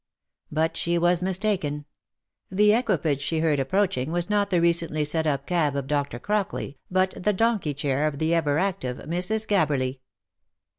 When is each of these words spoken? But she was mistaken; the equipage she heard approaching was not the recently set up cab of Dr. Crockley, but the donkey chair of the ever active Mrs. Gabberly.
But 0.51 0.77
she 0.77 0.97
was 0.97 1.21
mistaken; 1.21 1.85
the 2.49 2.73
equipage 2.73 3.21
she 3.21 3.37
heard 3.37 3.59
approaching 3.59 4.11
was 4.11 4.31
not 4.31 4.49
the 4.49 4.59
recently 4.59 5.05
set 5.05 5.27
up 5.27 5.45
cab 5.45 5.75
of 5.75 5.85
Dr. 5.85 6.17
Crockley, 6.17 6.79
but 6.89 7.11
the 7.15 7.33
donkey 7.33 7.75
chair 7.75 8.07
of 8.07 8.17
the 8.17 8.33
ever 8.33 8.57
active 8.57 8.97
Mrs. 8.97 9.45
Gabberly. 9.47 9.99